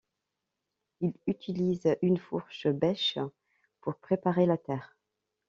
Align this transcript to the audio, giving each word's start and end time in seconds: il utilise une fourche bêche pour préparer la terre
il 1.01 1.13
utilise 1.27 1.95
une 2.01 2.17
fourche 2.17 2.65
bêche 2.67 3.19
pour 3.81 3.97
préparer 3.99 4.47
la 4.47 4.57
terre 4.57 4.97